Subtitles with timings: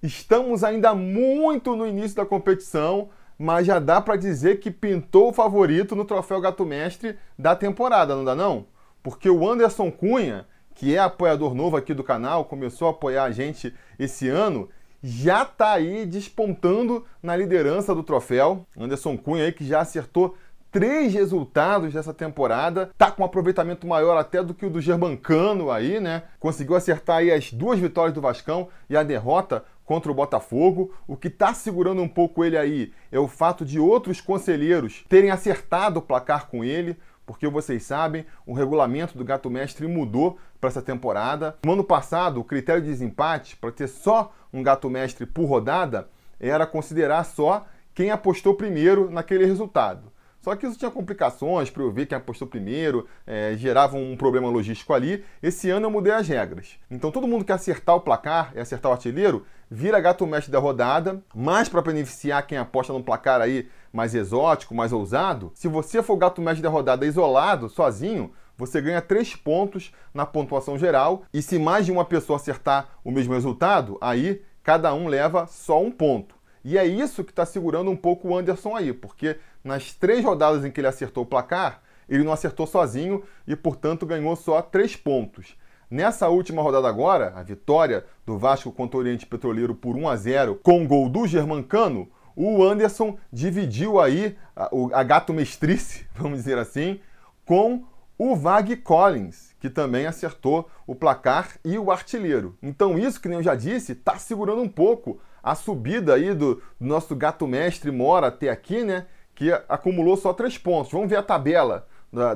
[0.00, 5.32] Estamos ainda muito no início da competição, mas já dá para dizer que pintou o
[5.32, 8.66] favorito no troféu Gato Mestre da temporada, não dá não?
[9.02, 13.32] Porque o Anderson Cunha, que é apoiador novo aqui do canal, começou a apoiar a
[13.32, 14.68] gente esse ano,
[15.02, 18.64] já está aí despontando na liderança do troféu.
[18.78, 20.36] Anderson Cunha aí que já acertou
[20.70, 25.70] três resultados dessa temporada, tá com um aproveitamento maior até do que o do Germancano
[25.70, 26.24] aí, né?
[26.38, 30.92] Conseguiu acertar aí as duas vitórias do Vascão e a derrota contra o Botafogo.
[31.06, 35.30] O que está segurando um pouco ele aí é o fato de outros conselheiros terem
[35.30, 40.68] acertado o placar com ele, porque vocês sabem, o regulamento do Gato Mestre mudou para
[40.68, 41.56] essa temporada.
[41.64, 46.10] No ano passado, o critério de desempate para ter só um Gato Mestre por rodada
[46.38, 50.12] era considerar só quem apostou primeiro naquele resultado.
[50.40, 54.48] Só que isso tinha complicações para eu ver quem apostou primeiro, é, gerava um problema
[54.48, 55.24] logístico ali.
[55.42, 56.78] Esse ano eu mudei as regras.
[56.90, 60.58] Então todo mundo que acertar o placar e acertar o artilheiro vira gato mestre da
[60.58, 66.02] rodada, mas para beneficiar quem aposta num placar aí mais exótico, mais ousado, se você
[66.02, 71.22] for gato mestre da rodada isolado, sozinho, você ganha 3 pontos na pontuação geral.
[71.32, 75.80] E se mais de uma pessoa acertar o mesmo resultado, aí cada um leva só
[75.80, 76.34] um ponto.
[76.64, 80.64] E é isso que está segurando um pouco o Anderson aí, porque nas três rodadas
[80.64, 84.96] em que ele acertou o placar, ele não acertou sozinho e, portanto, ganhou só três
[84.96, 85.56] pontos.
[85.90, 90.16] Nessa última rodada agora, a vitória do Vasco contra o Oriente Petroleiro por 1 a
[90.16, 96.38] 0 com o gol do Germancano, o Anderson dividiu aí a, a gato mestrice, vamos
[96.38, 97.00] dizer assim,
[97.44, 97.84] com
[98.18, 102.58] o Vag Collins, que também acertou o placar e o artilheiro.
[102.62, 106.56] Então isso, que nem eu já disse, está segurando um pouco a subida aí do,
[106.56, 109.06] do nosso gato mestre Mora até aqui, né?
[109.34, 110.92] Que acumulou só três pontos.
[110.92, 111.86] Vamos ver a tabela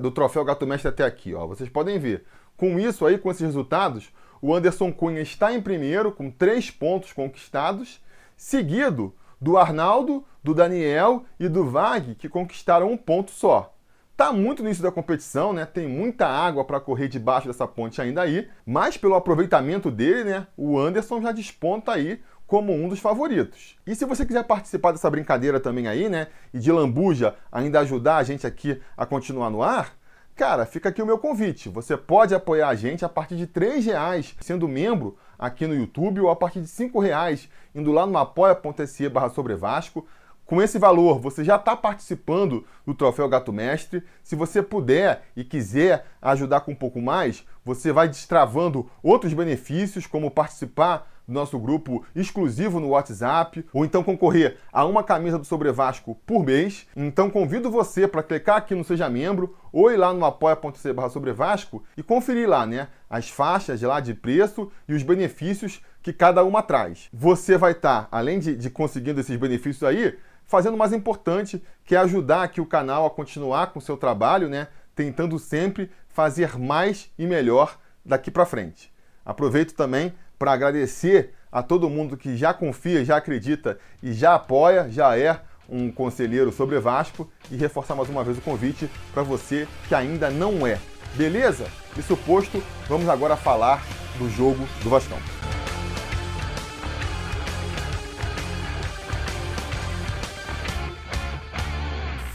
[0.01, 1.47] do troféu gato mestre até aqui, ó.
[1.47, 2.25] Vocês podem ver.
[2.57, 7.13] Com isso aí, com esses resultados, o Anderson Cunha está em primeiro com três pontos
[7.13, 8.01] conquistados,
[8.37, 13.75] seguido do Arnaldo, do Daniel e do Vag, que conquistaram um ponto só.
[14.17, 15.65] Tá muito no início da competição, né?
[15.65, 20.47] Tem muita água para correr debaixo dessa ponte ainda aí, mas pelo aproveitamento dele, né,
[20.57, 23.77] o Anderson já desponta aí como um dos favoritos.
[23.87, 28.19] E se você quiser participar dessa brincadeira também aí, né, e de lambuja ainda ajudar
[28.19, 29.97] a gente aqui a continuar no ar,
[30.43, 31.69] cara, fica aqui o meu convite.
[31.69, 36.21] Você pode apoiar a gente a partir de R$ reais sendo membro aqui no YouTube
[36.21, 40.05] ou a partir de R$ reais indo lá no apoia.se barra sobre Vasco.
[40.45, 44.03] Com esse valor, você já está participando do Troféu Gato Mestre.
[44.25, 50.09] Se você puder e quiser ajudar com um pouco mais, você vai destravando outros benefícios,
[50.09, 55.73] como participar nosso grupo exclusivo no WhatsApp, ou então concorrer a uma camisa do Sobre
[55.73, 56.87] Vasco por mês.
[56.97, 61.09] Então convido você para clicar aqui no Seja Membro ou ir lá no apoia.se barra
[61.09, 66.13] Sobre Vasco e conferir lá, né, as faixas lá de preço e os benefícios que
[66.13, 67.09] cada uma traz.
[67.13, 71.63] Você vai estar, tá, além de, de conseguindo esses benefícios aí, fazendo o mais importante,
[71.85, 74.69] que é ajudar aqui o canal a continuar com o seu trabalho, né?
[74.95, 78.93] Tentando sempre fazer mais e melhor daqui para frente.
[79.25, 80.13] Aproveito também
[80.43, 85.39] para agradecer a todo mundo que já confia, já acredita e já apoia, já é
[85.69, 90.31] um conselheiro sobre Vasco e reforçar mais uma vez o convite para você que ainda
[90.31, 90.81] não é.
[91.15, 91.67] Beleza?
[91.97, 93.85] Isso posto, vamos agora falar
[94.19, 95.42] do jogo do Vascão.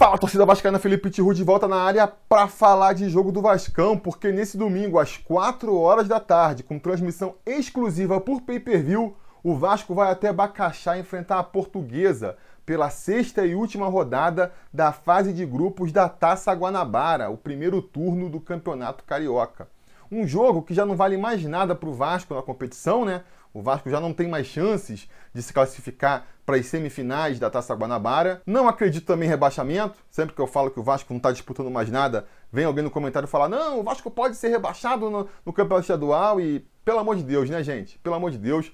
[0.08, 3.98] Fala, torcida vascaína, Felipe Tiru de volta na área para falar de jogo do Vascão,
[3.98, 9.94] porque nesse domingo, às 4 horas da tarde, com transmissão exclusiva por pay-per-view, o Vasco
[9.94, 15.92] vai até Bacaxá enfrentar a Portuguesa pela sexta e última rodada da fase de grupos
[15.92, 19.68] da Taça Guanabara, o primeiro turno do Campeonato Carioca.
[20.10, 23.24] Um jogo que já não vale mais nada para o Vasco na competição, né?
[23.54, 27.76] O Vasco já não tem mais chances de se classificar para as semifinais da Taça
[27.76, 28.42] Guanabara.
[28.46, 30.00] Não acredito também em rebaixamento.
[30.10, 32.90] Sempre que eu falo que o Vasco não está disputando mais nada, vem alguém no
[32.90, 36.40] comentário falar: não, o Vasco pode ser rebaixado no, no campeonato estadual.
[36.40, 38.00] E pelo amor de Deus, né, gente?
[38.00, 38.72] Pelo amor de Deus.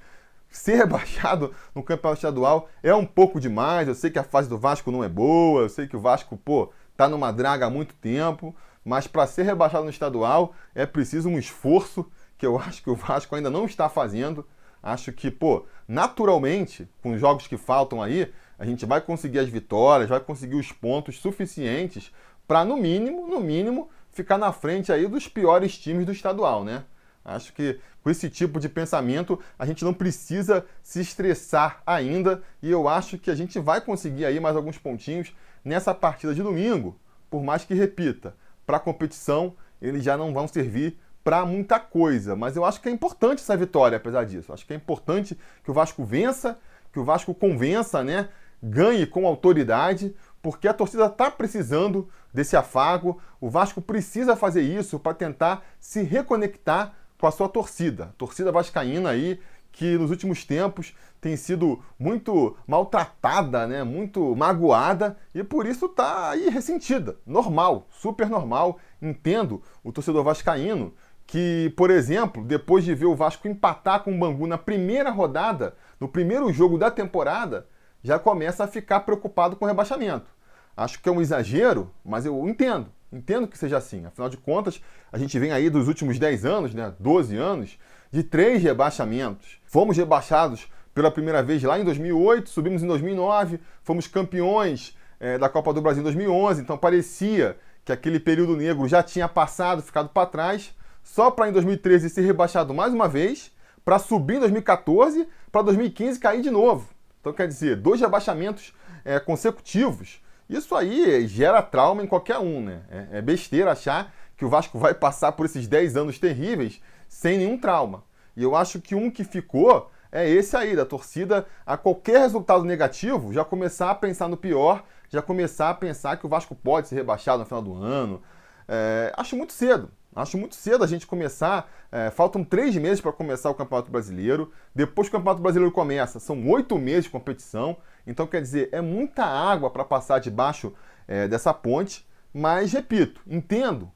[0.49, 3.87] Ser rebaixado no campeonato estadual é um pouco demais.
[3.87, 6.37] Eu sei que a fase do Vasco não é boa, eu sei que o Vasco,
[6.37, 8.55] pô, tá numa draga há muito tempo,
[8.85, 12.05] mas para ser rebaixado no estadual é preciso um esforço
[12.37, 14.45] que eu acho que o Vasco ainda não está fazendo.
[14.83, 19.47] Acho que, pô, naturalmente, com os jogos que faltam aí, a gente vai conseguir as
[19.47, 22.11] vitórias, vai conseguir os pontos suficientes
[22.45, 26.83] para, no mínimo, no mínimo, ficar na frente aí dos piores times do estadual, né?
[27.23, 32.69] Acho que com esse tipo de pensamento a gente não precisa se estressar ainda e
[32.69, 35.33] eu acho que a gente vai conseguir aí mais alguns pontinhos
[35.63, 40.47] nessa partida de domingo, por mais que repita, para a competição eles já não vão
[40.47, 44.51] servir para muita coisa, mas eu acho que é importante essa vitória, apesar disso.
[44.51, 46.59] Acho que é importante que o Vasco vença,
[46.91, 48.29] que o Vasco convença, né?
[48.61, 53.21] Ganhe com autoridade, porque a torcida está precisando desse afago.
[53.39, 58.13] O Vasco precisa fazer isso para tentar se reconectar com a sua torcida.
[58.17, 59.39] Torcida vascaína aí
[59.71, 63.83] que nos últimos tempos tem sido muito maltratada, né?
[63.83, 67.17] muito magoada e por isso está aí ressentida.
[67.25, 68.77] Normal, super normal.
[69.01, 70.93] Entendo o torcedor vascaíno
[71.25, 75.75] que, por exemplo, depois de ver o Vasco empatar com o Bangu na primeira rodada,
[75.99, 77.67] no primeiro jogo da temporada,
[78.03, 80.27] já começa a ficar preocupado com o rebaixamento.
[80.75, 82.87] Acho que é um exagero, mas eu entendo.
[83.11, 84.05] Entendo que seja assim.
[84.05, 84.81] Afinal de contas,
[85.11, 87.77] a gente vem aí dos últimos 10 anos, né, 12 anos,
[88.11, 89.59] de três rebaixamentos.
[89.65, 95.49] Fomos rebaixados pela primeira vez lá em 2008, subimos em 2009, fomos campeões é, da
[95.49, 100.09] Copa do Brasil em 2011, então parecia que aquele período negro já tinha passado, ficado
[100.09, 100.73] para trás,
[101.03, 103.51] só para em 2013 ser rebaixado mais uma vez,
[103.83, 106.89] para subir em 2014, para 2015 cair de novo.
[107.19, 108.73] Então quer dizer, dois rebaixamentos
[109.05, 110.21] é, consecutivos.
[110.49, 112.81] Isso aí gera trauma em qualquer um, né?
[112.89, 117.37] É, é besteira achar que o Vasco vai passar por esses 10 anos terríveis sem
[117.37, 118.03] nenhum trauma.
[118.35, 122.63] E eu acho que um que ficou é esse aí, da torcida, a qualquer resultado
[122.63, 126.87] negativo, já começar a pensar no pior, já começar a pensar que o Vasco pode
[126.87, 128.21] ser rebaixado no final do ano.
[128.67, 129.89] É, acho muito cedo.
[130.15, 131.69] Acho muito cedo a gente começar.
[131.91, 134.51] É, faltam três meses para começar o Campeonato Brasileiro.
[134.73, 137.77] Depois que o Campeonato Brasileiro começa, são oito meses de competição.
[138.05, 140.73] Então, quer dizer, é muita água para passar debaixo
[141.07, 142.05] é, dessa ponte.
[142.33, 143.91] Mas, repito, entendo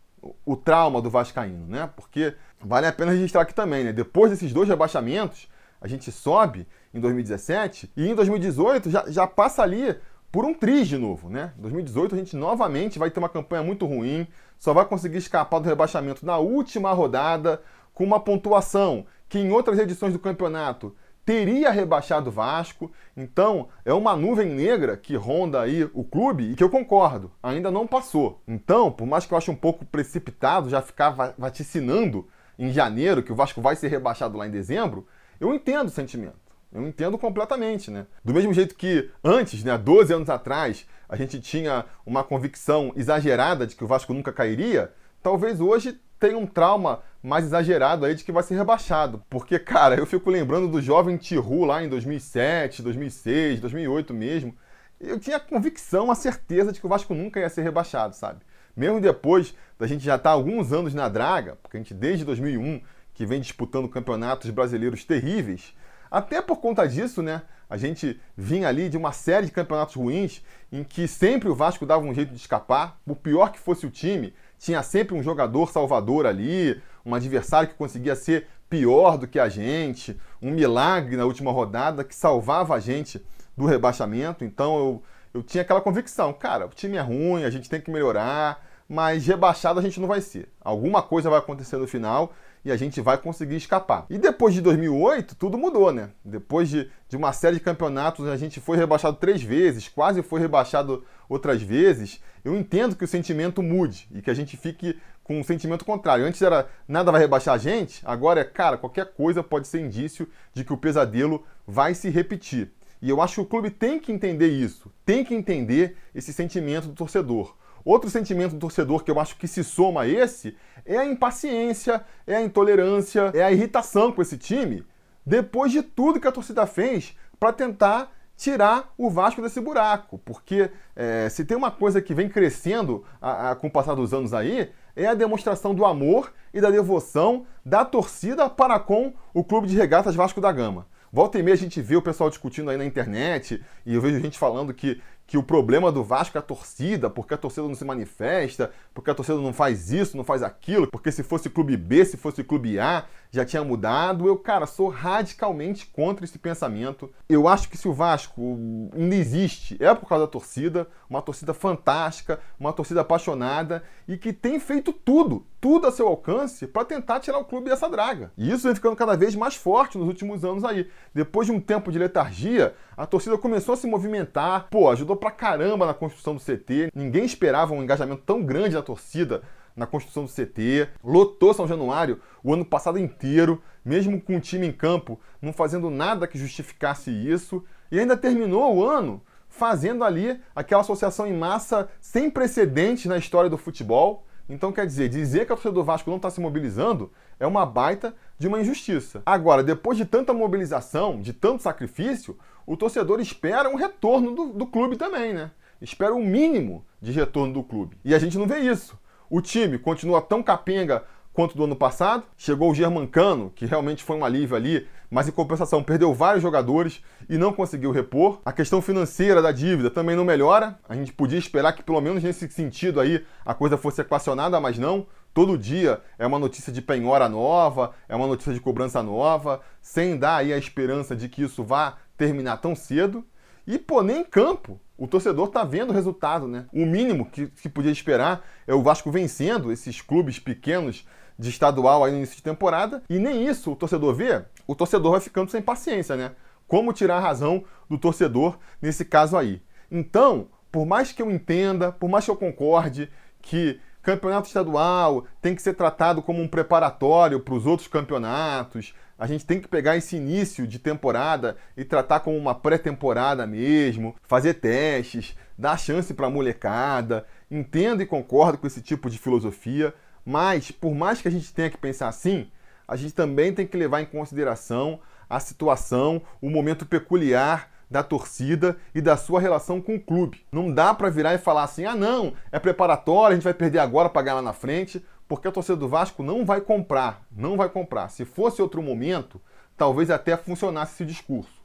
[0.46, 1.90] o trauma do Vascaíno, né?
[1.96, 3.94] Porque vale a pena registrar aqui também, né?
[3.94, 5.48] Depois desses dois rebaixamentos,
[5.80, 9.96] a gente sobe em 2017 e em 2018 já, já passa ali
[10.32, 11.54] por um triz de novo, né?
[11.58, 15.60] Em 2018 a gente novamente vai ter uma campanha muito ruim, só vai conseguir escapar
[15.60, 17.62] do rebaixamento na última rodada
[17.94, 20.96] com uma pontuação que em outras edições do campeonato
[21.26, 22.90] teria rebaixado o Vasco.
[23.16, 27.70] Então, é uma nuvem negra que ronda aí o clube e que eu concordo, ainda
[27.70, 28.42] não passou.
[28.48, 32.28] Então, por mais que eu ache um pouco precipitado já ficar vaticinando
[32.58, 35.06] em janeiro que o Vasco vai ser rebaixado lá em dezembro,
[35.38, 36.47] eu entendo o sentimento.
[36.72, 38.06] Eu entendo completamente, né?
[38.24, 43.66] Do mesmo jeito que antes, né, 12 anos atrás, a gente tinha uma convicção exagerada
[43.66, 44.92] de que o Vasco nunca cairia,
[45.24, 49.24] talvez hoje tem um trauma mais exagerado aí de que vai ser rebaixado.
[49.30, 54.56] Porque, cara, eu fico lembrando do jovem Tihu lá em 2007, 2006, 2008 mesmo.
[55.00, 58.40] Eu tinha a convicção, a certeza de que o Vasco nunca ia ser rebaixado, sabe?
[58.76, 62.26] Mesmo depois da gente já estar tá alguns anos na draga, porque a gente desde
[62.26, 62.82] 2001
[63.14, 65.76] que vem disputando campeonatos brasileiros terríveis,
[66.10, 67.42] até por conta disso, né?
[67.70, 71.86] A gente vinha ali de uma série de campeonatos ruins em que sempre o Vasco
[71.86, 75.70] dava um jeito de escapar, por pior que fosse o time, tinha sempre um jogador
[75.70, 81.26] salvador ali, um adversário que conseguia ser pior do que a gente, um milagre na
[81.26, 83.22] última rodada que salvava a gente
[83.56, 84.44] do rebaixamento.
[84.44, 87.92] Então eu, eu tinha aquela convicção, cara, o time é ruim, a gente tem que
[87.92, 90.50] melhorar, mas rebaixado a gente não vai ser.
[90.62, 92.34] Alguma coisa vai acontecer no final
[92.68, 94.06] e a gente vai conseguir escapar.
[94.10, 96.10] E depois de 2008, tudo mudou, né?
[96.24, 100.42] Depois de, de uma série de campeonatos, a gente foi rebaixado três vezes, quase foi
[100.42, 102.22] rebaixado outras vezes.
[102.44, 106.26] Eu entendo que o sentimento mude e que a gente fique com um sentimento contrário.
[106.26, 110.28] Antes era nada vai rebaixar a gente, agora é, cara, qualquer coisa pode ser indício
[110.54, 112.74] de que o pesadelo vai se repetir.
[113.02, 116.90] E eu acho que o clube tem que entender isso, tem que entender esse sentimento
[116.90, 117.56] do torcedor.
[117.88, 122.04] Outro sentimento do torcedor que eu acho que se soma a esse é a impaciência,
[122.28, 124.86] é a intolerância, é a irritação com esse time,
[125.26, 130.18] depois de tudo que a torcida fez para tentar tirar o Vasco desse buraco.
[130.18, 134.14] Porque é, se tem uma coisa que vem crescendo a, a, com o passar dos
[134.14, 139.46] anos aí, é a demonstração do amor e da devoção da torcida para com o
[139.46, 140.88] Clube de Regatas Vasco da Gama.
[141.12, 144.20] Volta e meia a gente vê o pessoal discutindo aí na internet e eu vejo
[144.20, 147.76] gente falando que que o problema do Vasco é a torcida, porque a torcida não
[147.76, 151.76] se manifesta, porque a torcida não faz isso, não faz aquilo, porque se fosse clube
[151.76, 154.26] B, se fosse clube A, já tinha mudado.
[154.26, 157.12] Eu, cara, sou radicalmente contra esse pensamento.
[157.28, 161.54] Eu acho que se o Vasco ainda existe, é por causa da torcida, uma torcida
[161.54, 167.20] fantástica, uma torcida apaixonada e que tem feito tudo, tudo a seu alcance para tentar
[167.20, 168.32] tirar o clube dessa draga.
[168.38, 170.90] E isso vem ficando cada vez mais forte nos últimos anos aí.
[171.14, 175.32] Depois de um tempo de letargia, a torcida começou a se movimentar, pô, ajudou pra
[175.32, 176.92] caramba na construção do CT.
[176.94, 179.44] Ninguém esperava um engajamento tão grande da torcida
[179.76, 180.90] na construção do CT.
[181.04, 185.90] Lotou São Januário o ano passado inteiro, mesmo com o time em campo não fazendo
[185.90, 187.64] nada que justificasse isso.
[187.92, 193.50] E ainda terminou o ano fazendo ali aquela associação em massa sem precedentes na história
[193.50, 194.26] do futebol.
[194.50, 197.66] Então, quer dizer, dizer que a torcida do Vasco não está se mobilizando é uma
[197.66, 199.22] baita de uma injustiça.
[199.26, 204.66] Agora, depois de tanta mobilização, de tanto sacrifício, o torcedor espera um retorno do, do
[204.66, 205.52] clube também, né?
[205.82, 207.98] Espera um mínimo de retorno do clube.
[208.04, 208.98] E a gente não vê isso.
[209.30, 212.24] O time continua tão capenga quanto do ano passado.
[212.36, 217.02] Chegou o Germancano, que realmente foi um alívio ali, mas em compensação perdeu vários jogadores
[217.30, 218.40] e não conseguiu repor.
[218.46, 220.78] A questão financeira da dívida também não melhora.
[220.88, 224.78] A gente podia esperar que pelo menos nesse sentido aí a coisa fosse equacionada, mas
[224.78, 225.08] não.
[225.34, 230.18] Todo dia é uma notícia de penhora nova, é uma notícia de cobrança nova, sem
[230.18, 233.24] dar aí a esperança de que isso vá terminar tão cedo.
[233.68, 236.66] E, pô, nem em campo o torcedor tá vendo o resultado, né?
[236.74, 241.06] O mínimo que, que podia esperar é o Vasco vencendo esses clubes pequenos
[241.38, 245.12] de estadual aí no início de temporada, e nem isso o torcedor vê, o torcedor
[245.12, 246.32] vai ficando sem paciência, né?
[246.68, 249.62] Como tirar a razão do torcedor nesse caso aí.
[249.92, 253.10] Então, por mais que eu entenda, por mais que eu concorde
[253.40, 259.26] que campeonato estadual tem que ser tratado como um preparatório para os outros campeonatos, a
[259.26, 264.56] gente tem que pegar esse início de temporada e tratar como uma pré-temporada mesmo, fazer
[264.56, 267.26] testes, dar chance para a molecada.
[267.50, 269.94] Entendo e concordo com esse tipo de filosofia,
[270.26, 272.52] mas, por mais que a gente tenha que pensar assim,
[272.88, 278.78] a gente também tem que levar em consideração a situação, o momento peculiar da torcida
[278.94, 280.46] e da sua relação com o clube.
[280.52, 283.80] Não dá para virar e falar assim: ah, não, é preparatório, a gente vai perder
[283.80, 287.58] agora para ganhar lá na frente, porque a torcida do Vasco não vai comprar, não
[287.58, 288.10] vai comprar.
[288.10, 289.42] Se fosse outro momento,
[289.76, 291.62] talvez até funcionasse esse discurso.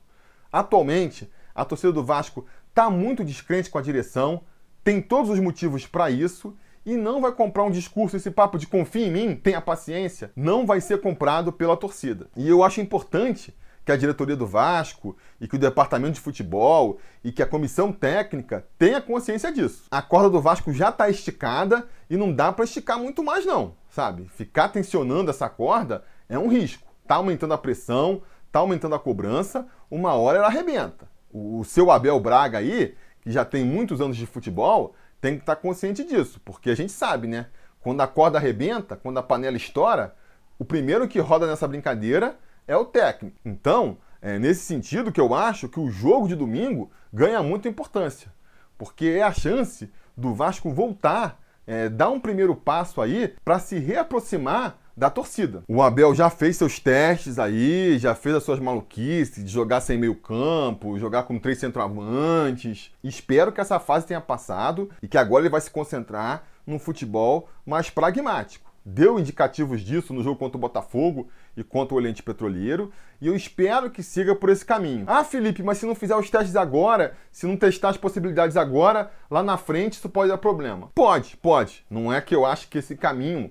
[0.53, 4.43] Atualmente, a torcida do Vasco está muito descrente com a direção,
[4.83, 8.67] tem todos os motivos para isso e não vai comprar um discurso, esse papo de
[8.67, 12.29] confia em mim, tenha paciência, não vai ser comprado pela torcida.
[12.37, 16.99] E eu acho importante que a diretoria do Vasco e que o departamento de futebol
[17.23, 19.85] e que a comissão técnica tenha consciência disso.
[19.91, 23.75] A corda do Vasco já está esticada e não dá para esticar muito mais não,
[23.91, 24.29] sabe?
[24.29, 26.87] Ficar tensionando essa corda é um risco.
[27.07, 31.09] Tá aumentando a pressão, tá aumentando a cobrança, uma hora ela arrebenta.
[31.33, 35.57] O seu Abel Braga aí, que já tem muitos anos de futebol, tem que estar
[35.57, 37.47] tá consciente disso, porque a gente sabe, né?
[37.81, 40.15] Quando a corda arrebenta, quando a panela estoura,
[40.59, 42.37] o primeiro que roda nessa brincadeira
[42.67, 43.37] é o técnico.
[43.45, 48.33] Então, é nesse sentido que eu acho que o jogo de domingo ganha muita importância,
[48.79, 53.79] porque é a chance do Vasco voltar, é, dar um primeiro passo aí para se
[53.79, 55.65] reaproximar da torcida.
[55.67, 59.99] O Abel já fez seus testes aí, já fez as suas maluquices de jogar sem
[59.99, 62.93] meio campo, jogar com três centroavantes.
[63.03, 67.49] Espero que essa fase tenha passado e que agora ele vai se concentrar num futebol
[67.67, 68.71] mais pragmático.
[68.85, 72.91] Deu indicativos disso no jogo contra o Botafogo e contra o Oriente Petroleiro,
[73.21, 75.05] e eu espero que siga por esse caminho.
[75.07, 79.11] Ah, Felipe, mas se não fizer os testes agora, se não testar as possibilidades agora,
[79.31, 80.91] lá na frente isso pode dar problema.
[80.95, 81.85] Pode, pode.
[81.91, 83.51] Não é que eu acho que esse caminho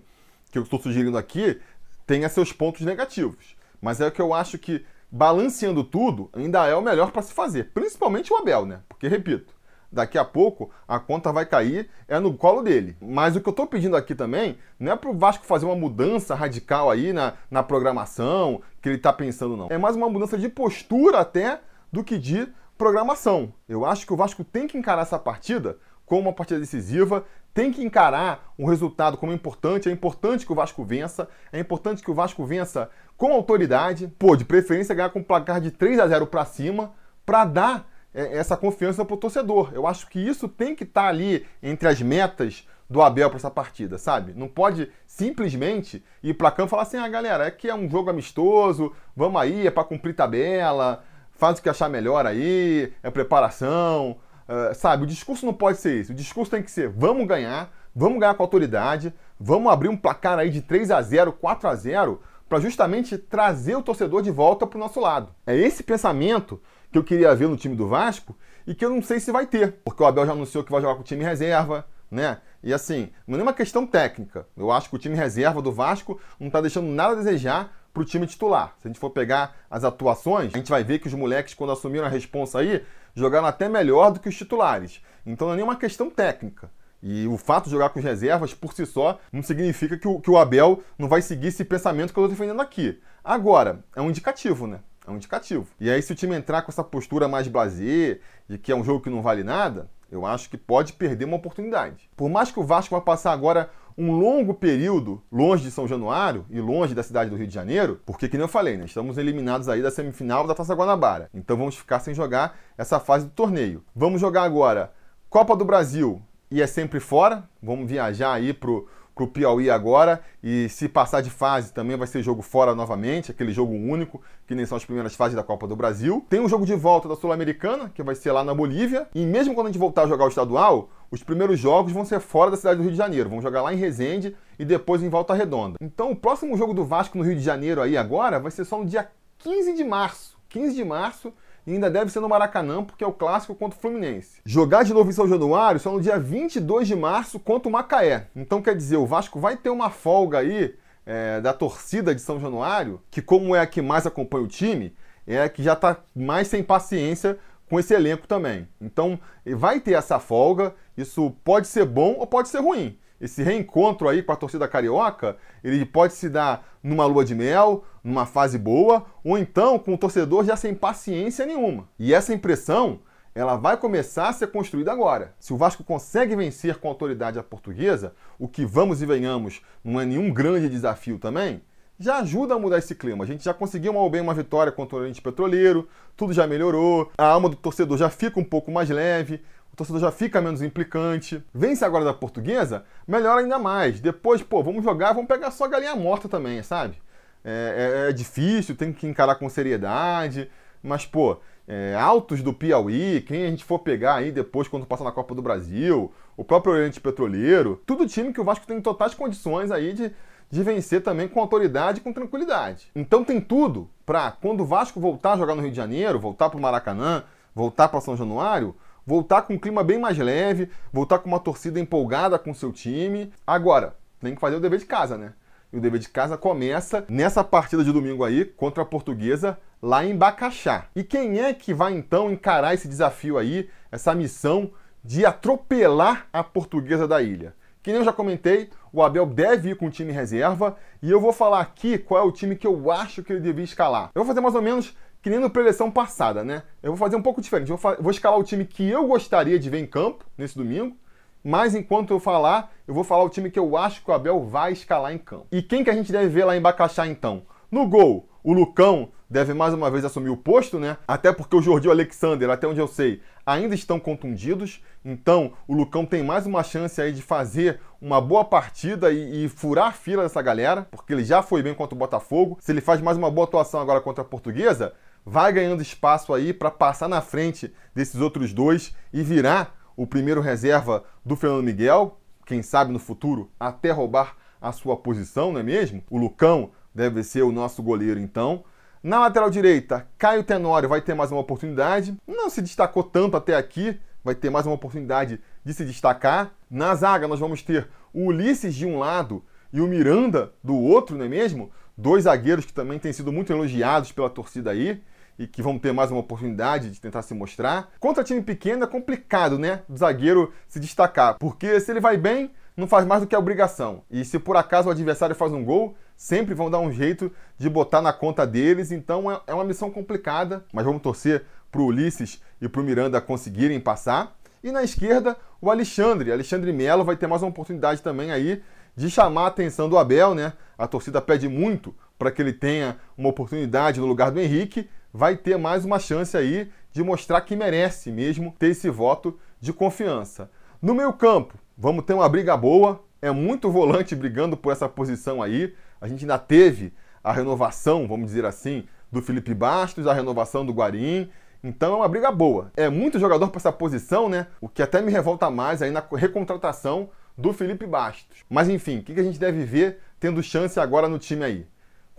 [0.51, 1.60] que eu estou sugerindo aqui
[2.05, 3.55] tenha seus pontos negativos.
[3.81, 7.72] Mas é que eu acho que, balanceando tudo, ainda é o melhor para se fazer.
[7.74, 8.81] Principalmente o Abel, né?
[8.89, 9.53] Porque, repito,
[9.91, 12.95] daqui a pouco a conta vai cair, é no colo dele.
[13.01, 15.75] Mas o que eu estou pedindo aqui também não é para o Vasco fazer uma
[15.75, 19.67] mudança radical aí na, na programação que ele está pensando, não.
[19.69, 21.60] É mais uma mudança de postura até
[21.91, 23.53] do que de programação.
[23.67, 27.71] Eu acho que o Vasco tem que encarar essa partida como uma partida decisiva, tem
[27.71, 29.88] que encarar o resultado como importante.
[29.88, 34.36] É importante que o Vasco vença, é importante que o Vasco vença com autoridade, pô,
[34.36, 36.91] de preferência ganhar com um placar de 3 a 0 para cima,
[37.25, 39.72] para dar essa confiança para o torcedor.
[39.74, 43.38] Eu acho que isso tem que estar tá ali entre as metas do Abel para
[43.38, 44.34] essa partida, sabe?
[44.36, 47.89] Não pode simplesmente ir para campo e falar assim: ah, galera, é que é um
[47.89, 51.01] jogo amistoso, vamos aí, é para cumprir tabela,
[51.32, 54.18] faz o que achar melhor aí, é preparação.
[54.41, 56.12] Uh, sabe, o discurso não pode ser isso.
[56.12, 60.38] O discurso tem que ser: vamos ganhar, vamos ganhar com autoridade, vamos abrir um placar
[60.38, 64.68] aí de 3 a 0 4 a 0 para justamente trazer o torcedor de volta
[64.68, 65.34] para o nosso lado.
[65.48, 68.36] É esse pensamento que eu queria ver no time do Vasco
[68.67, 70.81] e que eu não sei se vai ter, porque o Abel já anunciou que vai
[70.81, 72.39] jogar com o time reserva, né?
[72.62, 74.45] E assim, não é uma questão técnica.
[74.55, 78.01] Eu acho que o time reserva do Vasco não está deixando nada a desejar para
[78.01, 78.75] o time titular.
[78.79, 81.71] Se a gente for pegar as atuações, a gente vai ver que os moleques, quando
[81.71, 82.83] assumiram a responsa aí,
[83.15, 85.01] jogaram até melhor do que os titulares.
[85.25, 86.69] Então não é nenhuma questão técnica.
[87.01, 90.19] E o fato de jogar com as reservas por si só não significa que o,
[90.19, 93.01] que o Abel não vai seguir esse pensamento que eu estou defendendo aqui.
[93.24, 94.81] Agora, é um indicativo, né?
[95.05, 95.67] É um indicativo.
[95.79, 98.84] E aí, se o time entrar com essa postura mais blazer, de que é um
[98.84, 102.10] jogo que não vale nada, eu acho que pode perder uma oportunidade.
[102.15, 106.46] Por mais que o Vasco vá passar agora um longo período longe de São Januário
[106.50, 109.70] e longe da cidade do Rio de Janeiro, porque, como eu falei, né, estamos eliminados
[109.70, 111.29] aí da semifinal da Taça Guanabara.
[111.34, 113.84] Então vamos ficar sem jogar essa fase do torneio.
[113.96, 114.91] Vamos jogar agora
[115.29, 117.50] Copa do Brasil e é sempre fora.
[117.62, 120.22] Vamos viajar aí pro, para o Piauí agora.
[120.44, 124.56] E se passar de fase, também vai ser jogo fora novamente, aquele jogo único, que
[124.56, 126.25] nem são as primeiras fases da Copa do Brasil.
[126.30, 129.08] Tem um jogo de volta da Sul-Americana, que vai ser lá na Bolívia.
[129.13, 132.20] E mesmo quando a gente voltar a jogar o estadual, os primeiros jogos vão ser
[132.20, 133.30] fora da cidade do Rio de Janeiro.
[133.30, 135.75] Vão jogar lá em Resende e depois em Volta Redonda.
[135.82, 138.77] Então o próximo jogo do Vasco no Rio de Janeiro aí agora vai ser só
[138.77, 140.38] no dia 15 de março.
[140.50, 141.34] 15 de março
[141.65, 144.41] e ainda deve ser no Maracanã, porque é o clássico contra o Fluminense.
[144.46, 148.27] Jogar de novo em São Januário só no dia 22 de março contra o Macaé.
[148.36, 150.75] Então quer dizer, o Vasco vai ter uma folga aí
[151.06, 154.96] é, da torcida de São Januário, que como é a que mais acompanha o time,
[155.27, 157.38] é a que já está mais sem paciência
[157.70, 158.68] com esse elenco também.
[158.80, 159.20] Então
[159.56, 164.23] vai ter essa folga, isso pode ser bom ou pode ser ruim esse reencontro aí
[164.23, 169.05] com a torcida carioca, ele pode se dar numa lua de mel, numa fase boa,
[169.23, 171.87] ou então com o torcedor já sem paciência nenhuma.
[171.99, 172.99] E essa impressão,
[173.35, 175.35] ela vai começar a ser construída agora.
[175.39, 179.61] Se o Vasco consegue vencer com a autoridade a portuguesa, o que vamos e venhamos
[179.83, 181.61] não é nenhum grande desafio também,
[181.99, 183.23] já ajuda a mudar esse clima.
[183.23, 185.87] A gente já conseguiu mal bem uma vitória contra o Oriente Petroleiro,
[186.17, 189.41] tudo já melhorou, a alma do torcedor já fica um pouco mais leve,
[189.73, 191.43] o torcedor já fica menos implicante.
[191.53, 193.99] Vence agora da portuguesa, melhora ainda mais.
[193.99, 197.01] Depois, pô, vamos jogar, vamos pegar só a galinha morta também, sabe?
[197.43, 200.49] É, é, é difícil, tem que encarar com seriedade,
[200.83, 201.37] mas, pô,
[201.67, 205.33] é, altos do Piauí, quem a gente for pegar aí depois quando passa na Copa
[205.33, 209.93] do Brasil, o próprio Oriente Petroleiro, tudo time que o Vasco tem totais condições aí
[209.93, 210.11] de,
[210.49, 212.91] de vencer também com autoridade e com tranquilidade.
[212.95, 216.49] Então tem tudo para quando o Vasco voltar a jogar no Rio de Janeiro, voltar
[216.49, 217.23] para o Maracanã,
[217.55, 218.75] voltar para São Januário,
[219.05, 222.72] voltar com um clima bem mais leve, voltar com uma torcida empolgada com o seu
[222.72, 223.31] time.
[223.46, 225.34] Agora, tem que fazer o dever de casa, né?
[225.74, 230.05] E o dever de casa começa nessa partida de domingo aí contra a Portuguesa lá
[230.05, 230.88] em Bacaxá.
[230.96, 234.72] E quem é que vai então encarar esse desafio aí, essa missão
[235.03, 237.55] de atropelar a Portuguesa da ilha?
[237.81, 241.20] Que nem eu já comentei, o Abel deve ir com o time reserva e eu
[241.20, 244.12] vou falar aqui qual é o time que eu acho que ele devia escalar.
[244.13, 246.63] Eu vou fazer mais ou menos que nem no preleção passada, né?
[246.81, 247.67] Eu vou fazer um pouco diferente.
[247.67, 250.95] Vou, vou escalar o time que eu gostaria de ver em campo nesse domingo,
[251.43, 254.43] mas enquanto eu falar, eu vou falar o time que eu acho que o Abel
[254.43, 255.47] vai escalar em campo.
[255.51, 257.43] E quem que a gente deve ver lá em Bacaxá então?
[257.71, 260.97] No gol, o Lucão deve mais uma vez assumir o posto, né?
[261.07, 264.84] Até porque o Jordi e o Alexander, até onde eu sei, ainda estão contundidos.
[265.05, 269.49] Então, o Lucão tem mais uma chance aí de fazer uma boa partida e, e,
[269.49, 272.57] furar a fila dessa galera, porque ele já foi bem contra o Botafogo.
[272.60, 274.93] Se ele faz mais uma boa atuação agora contra a Portuguesa,
[275.25, 280.41] vai ganhando espaço aí para passar na frente desses outros dois e virar o primeiro
[280.41, 285.63] reserva do Fernando Miguel, quem sabe no futuro até roubar a sua posição, não é
[285.63, 286.03] mesmo?
[286.10, 288.63] O Lucão deve ser o nosso goleiro então.
[289.03, 292.15] Na lateral direita, Caio Tenório vai ter mais uma oportunidade.
[292.27, 296.53] Não se destacou tanto até aqui, vai ter mais uma oportunidade de se destacar.
[296.69, 301.17] Na zaga, nós vamos ter o Ulisses de um lado e o Miranda do outro,
[301.17, 301.71] não é mesmo?
[301.97, 305.01] Dois zagueiros que também têm sido muito elogiados pela torcida aí
[305.41, 307.89] e que vão ter mais uma oportunidade de tentar se mostrar.
[307.99, 309.82] Contra time pequeno é complicado, né?
[309.89, 313.39] O zagueiro se destacar, porque se ele vai bem, não faz mais do que a
[313.39, 314.04] obrigação.
[314.10, 317.67] E se por acaso o adversário faz um gol, sempre vão dar um jeito de
[317.67, 318.91] botar na conta deles.
[318.91, 322.84] Então é, é uma missão complicada, mas vamos torcer para o Ulisses e para o
[322.84, 324.38] Miranda conseguirem passar.
[324.63, 326.32] E na esquerda, o Alexandre.
[326.32, 328.62] Alexandre Melo vai ter mais uma oportunidade também aí
[328.95, 330.54] de chamar a atenção do Abel, né?
[330.77, 335.36] A torcida pede muito para que ele tenha uma oportunidade no lugar do Henrique vai
[335.36, 340.50] ter mais uma chance aí de mostrar que merece mesmo ter esse voto de confiança.
[340.82, 345.41] No meio campo, vamos ter uma briga boa, é muito volante brigando por essa posição
[345.41, 345.74] aí.
[346.00, 346.93] A gente ainda teve
[347.24, 351.30] a renovação, vamos dizer assim, do Felipe Bastos, a renovação do Guarim.
[351.63, 352.71] Então é uma briga boa.
[352.76, 354.47] É muito jogador para essa posição, né?
[354.60, 358.43] O que até me revolta mais aí na recontratação do Felipe Bastos.
[358.50, 361.67] Mas enfim, o que a gente deve ver tendo chance agora no time aí?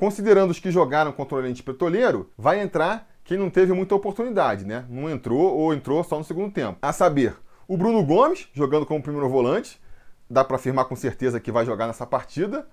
[0.02, 4.64] Considerando os que jogaram contra o Oriente Petroleiro, vai entrar quem não teve muita oportunidade,
[4.64, 4.84] né?
[4.88, 6.76] Não entrou ou entrou só no segundo tempo.
[6.82, 7.36] A saber,
[7.68, 9.80] o Bruno Gomes, jogando como primeiro volante,
[10.28, 12.66] dá para afirmar com certeza que vai jogar nessa partida.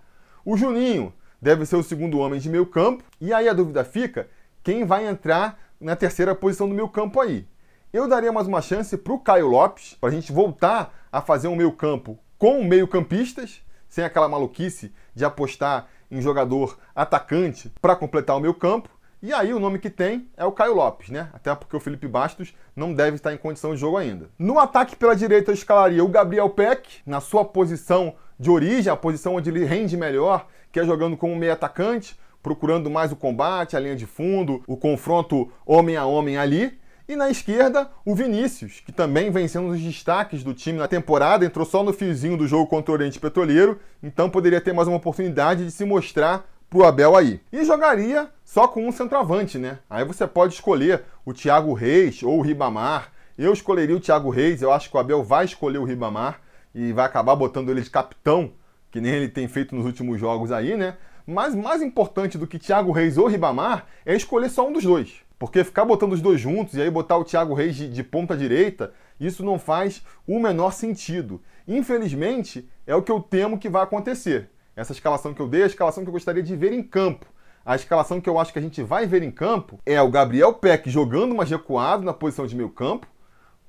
[0.44, 3.04] O Juninho deve ser o segundo homem de meio campo.
[3.22, 4.28] E aí a dúvida fica,
[4.64, 7.48] quem vai entrar na terceira posição do meio campo aí?
[7.94, 11.48] Eu daria mais uma chance para o Caio Lopes, para a gente voltar a fazer
[11.48, 17.96] um meio campo com meio campistas, sem aquela maluquice de apostar em jogador atacante para
[17.96, 18.90] completar o meu campo.
[19.22, 21.30] E aí o nome que tem é o Caio Lopes, né?
[21.34, 24.30] Até porque o Felipe Bastos não deve estar em condição de jogo ainda.
[24.40, 28.96] No ataque pela direita eu escalaria o Gabriel Peck, na sua posição de origem, a
[28.96, 33.76] posição onde ele rende melhor, que é jogando como meio atacante, procurando mais o combate,
[33.76, 36.79] a linha de fundo, o confronto homem a homem ali.
[37.10, 40.88] E na esquerda, o Vinícius, que também vem sendo um dos destaques do time na
[40.88, 44.88] temporada, entrou só no fiozinho do jogo contra o Oriente Petroleiro, então poderia ter mais
[44.88, 47.42] uma oportunidade de se mostrar pro Abel aí.
[47.52, 49.80] E jogaria só com um centroavante, né?
[49.90, 53.12] Aí você pode escolher o Thiago Reis ou o Ribamar.
[53.36, 56.40] Eu escolheria o Thiago Reis, eu acho que o Abel vai escolher o Ribamar
[56.76, 58.52] e vai acabar botando ele de capitão,
[58.92, 60.96] que nem ele tem feito nos últimos jogos aí, né?
[61.26, 65.28] Mas mais importante do que Thiago Reis ou Ribamar é escolher só um dos dois.
[65.40, 68.36] Porque ficar botando os dois juntos e aí botar o Thiago Reis de, de ponta
[68.36, 71.42] direita, isso não faz o menor sentido.
[71.66, 74.50] Infelizmente, é o que eu temo que vai acontecer.
[74.76, 77.26] Essa escalação que eu dei é a escalação que eu gostaria de ver em campo.
[77.66, 80.54] A escalação que eu acho que a gente vai ver em campo é o Gabriel
[80.54, 83.08] Peck jogando mais recuado na posição de meio campo,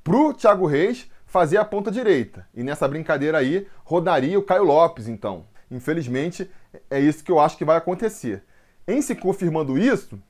[0.03, 2.49] pro Thiago Reis fazer a ponta direita.
[2.53, 5.45] E nessa brincadeira aí, rodaria o Caio Lopes, então.
[5.71, 6.51] Infelizmente,
[6.91, 8.43] é isso que eu acho que vai acontecer.
[8.89, 10.21] Em se confirmando isso,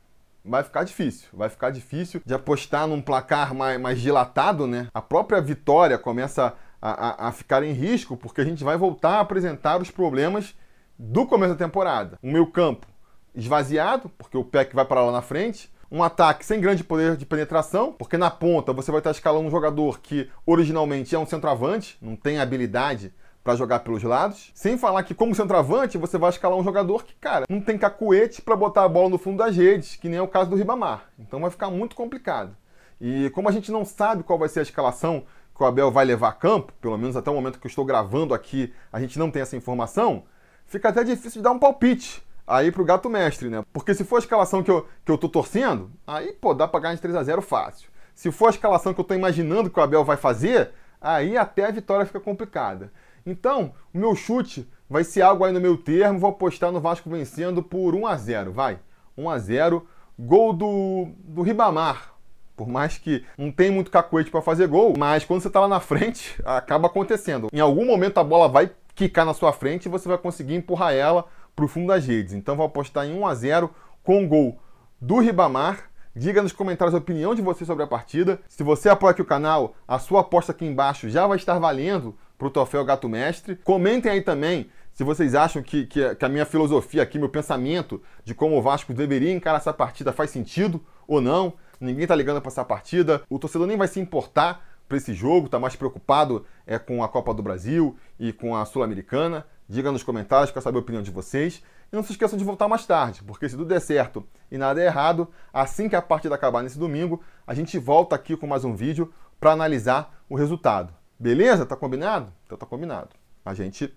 [0.45, 1.29] vai ficar difícil.
[1.33, 4.89] Vai ficar difícil de apostar num placar mais, mais dilatado, né?
[4.93, 9.17] A própria vitória começa a, a, a, ficar em risco, porque a gente vai voltar
[9.17, 10.55] a apresentar os problemas
[10.99, 12.19] do começo da temporada.
[12.23, 12.87] O meu campo
[13.35, 15.71] esvaziado, porque o PEC vai para lá na frente.
[15.93, 19.51] Um ataque sem grande poder de penetração, porque na ponta você vai estar escalando um
[19.51, 24.51] jogador que originalmente é um centroavante, não tem habilidade para jogar pelos lados.
[24.55, 28.43] Sem falar que, como centroavante, você vai escalar um jogador que, cara, não tem cacuete
[28.43, 31.05] para botar a bola no fundo das redes, que nem é o caso do Ribamar.
[31.19, 32.57] Então vai ficar muito complicado.
[33.01, 35.25] E como a gente não sabe qual vai ser a escalação
[35.57, 37.85] que o Abel vai levar a campo, pelo menos até o momento que eu estou
[37.85, 40.25] gravando aqui, a gente não tem essa informação,
[40.67, 43.63] fica até difícil de dar um palpite aí pro gato mestre, né?
[43.73, 46.81] Porque se for a escalação que eu, que eu tô torcendo, aí, pô, dá pra
[46.81, 47.91] ganhar de 3 a 0 fácil.
[48.15, 51.67] Se for a escalação que eu tô imaginando que o Abel vai fazer, aí até
[51.67, 52.93] a vitória fica complicada.
[53.31, 56.19] Então, o meu chute vai ser algo aí no meu termo.
[56.19, 58.79] Vou apostar no Vasco vencendo por 1 a 0 vai.
[59.17, 59.87] 1 a 0
[60.19, 62.13] Gol do, do Ribamar.
[62.55, 65.69] Por mais que não tem muito cacuete para fazer gol, mas quando você tá lá
[65.69, 67.49] na frente, acaba acontecendo.
[67.51, 70.93] Em algum momento a bola vai quicar na sua frente e você vai conseguir empurrar
[70.93, 71.25] ela
[71.57, 72.35] para o fundo das redes.
[72.35, 73.71] Então vou apostar em 1 a 0
[74.03, 74.59] com gol
[75.01, 75.91] do Ribamar.
[76.15, 78.39] Diga nos comentários a opinião de você sobre a partida.
[78.47, 82.15] Se você apoia aqui o canal, a sua aposta aqui embaixo já vai estar valendo
[82.41, 83.55] para o troféu Gato Mestre.
[83.57, 88.03] Comentem aí também se vocês acham que, que, que, a minha filosofia aqui, meu pensamento
[88.25, 91.53] de como o Vasco deveria encarar essa partida faz sentido ou não.
[91.79, 93.23] Ninguém tá ligando para essa partida.
[93.29, 97.09] O torcedor nem vai se importar para esse jogo, tá mais preocupado é com a
[97.09, 99.47] Copa do Brasil e com a Sul-Americana.
[99.69, 101.63] Diga nos comentários, quero saber a opinião de vocês.
[101.93, 104.81] E não se esqueçam de voltar mais tarde, porque se tudo der certo e nada
[104.81, 108.65] é errado, assim que a partida acabar nesse domingo, a gente volta aqui com mais
[108.65, 111.00] um vídeo para analisar o resultado.
[111.21, 111.67] Beleza?
[111.67, 112.33] Tá combinado?
[112.47, 113.11] Então tá combinado.
[113.45, 113.95] A gente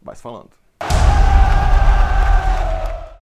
[0.00, 0.50] vai se falando.